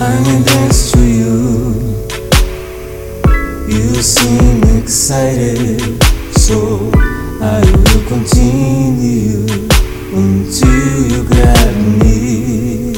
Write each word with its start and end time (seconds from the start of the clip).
I'm 0.00 0.42
thanks 0.42 0.90
to 0.92 1.00
you. 1.00 1.74
You 3.68 4.02
seem 4.02 4.62
excited, 4.78 6.02
so 6.34 6.90
I 7.40 7.60
will 7.60 8.02
continue 8.08 9.46
until 10.12 11.06
you 11.10 11.24
grab 11.24 11.76
me. 12.02 12.94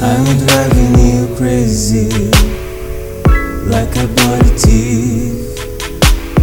I'm 0.00 0.24
driving 0.46 0.98
you 0.98 1.34
crazy 1.36 2.30
like 3.66 3.96
a 3.96 4.06
body 4.06 4.50
thief. 4.56 5.58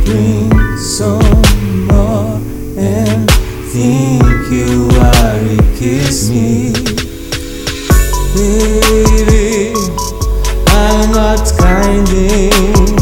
Bring 0.04 0.52
some 0.78 1.42
more 1.88 2.40
and 2.78 3.30
think 3.72 4.52
you 4.52 4.90
are 5.00 5.26
kiss 5.78 6.30
me. 6.30 6.55
Baby, 8.36 9.74
I'm 10.68 11.12
not 11.14 11.54
kinding. 11.58 12.95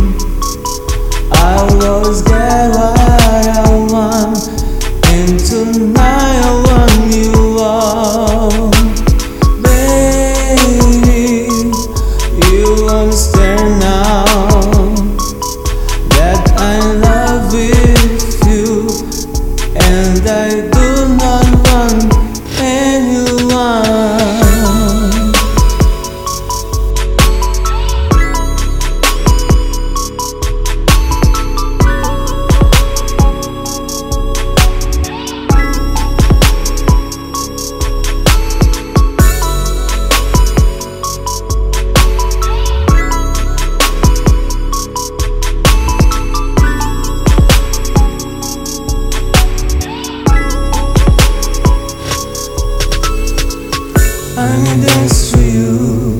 Thanks 55.03 55.31
to 55.31 55.41
you. 55.41 56.13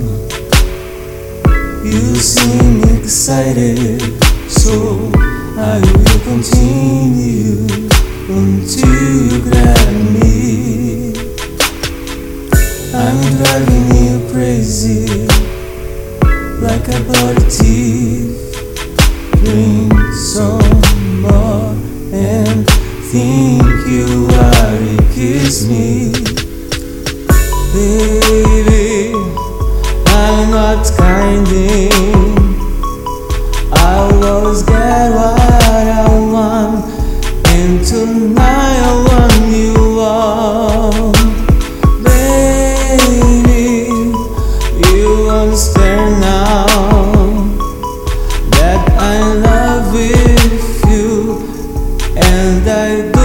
You 1.86 2.16
seem 2.16 2.84
excited, 2.98 4.02
so 4.50 5.10
I 5.58 5.80
will 5.80 6.20
continue 6.28 7.64
until 8.28 9.32
you 9.32 9.42
grab 9.42 9.94
me. 10.16 11.14
I'm 12.94 13.20
driving 13.40 13.88
you 14.04 14.32
crazy 14.32 15.28
like 16.60 16.88
a 16.90 17.00
body 17.08 17.50
thief. 17.50 18.36
Bring 19.44 19.92
some 20.14 20.73
God's 30.84 30.98
kinding. 30.98 31.90
I'll 33.72 34.22
always 34.26 34.64
get 34.64 35.12
what 35.16 35.40
I 35.40 36.10
want, 36.30 36.84
and 37.48 37.86
tonight 37.88 38.82
I 38.84 38.94
want 39.08 39.46
you 39.56 40.00
all, 40.02 41.14
baby. 42.04 43.88
You 44.90 45.30
understand 45.30 46.20
now 46.20 46.66
that 48.52 48.84
I 49.00 49.34
love 49.36 49.94
with 49.94 50.84
you, 50.90 51.48
and 52.18 52.68
I 52.70 53.10
do. 53.14 53.23